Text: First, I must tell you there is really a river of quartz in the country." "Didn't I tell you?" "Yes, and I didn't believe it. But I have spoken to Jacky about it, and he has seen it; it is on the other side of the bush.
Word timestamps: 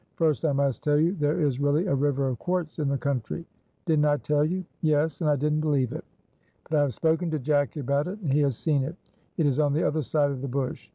First, 0.15 0.45
I 0.45 0.51
must 0.51 0.83
tell 0.83 0.99
you 0.99 1.13
there 1.13 1.39
is 1.39 1.59
really 1.59 1.85
a 1.85 1.93
river 1.93 2.27
of 2.27 2.39
quartz 2.39 2.79
in 2.79 2.87
the 2.87 2.97
country." 2.97 3.45
"Didn't 3.85 4.05
I 4.05 4.17
tell 4.17 4.43
you?" 4.43 4.65
"Yes, 4.81 5.21
and 5.21 5.29
I 5.29 5.35
didn't 5.35 5.61
believe 5.61 5.91
it. 5.93 6.03
But 6.67 6.79
I 6.79 6.81
have 6.81 6.95
spoken 6.95 7.29
to 7.29 7.37
Jacky 7.37 7.81
about 7.81 8.07
it, 8.07 8.17
and 8.19 8.33
he 8.33 8.39
has 8.39 8.57
seen 8.57 8.83
it; 8.83 8.95
it 9.37 9.45
is 9.45 9.59
on 9.59 9.73
the 9.73 9.83
other 9.83 10.01
side 10.01 10.31
of 10.31 10.41
the 10.41 10.47
bush. 10.47 10.89